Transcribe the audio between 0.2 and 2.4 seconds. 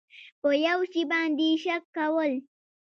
په یو شي باندې شک کول